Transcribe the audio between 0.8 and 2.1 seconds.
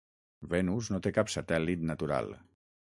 no té cap satèl·lit